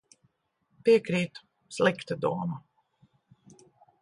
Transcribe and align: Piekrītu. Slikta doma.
Piekrītu. 0.87 1.45
Slikta 1.77 2.19
doma. 2.25 2.59